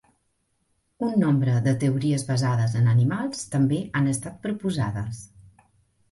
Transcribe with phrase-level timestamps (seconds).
[1.07, 5.21] Un nombre de teories basades en animals també han estat proposades.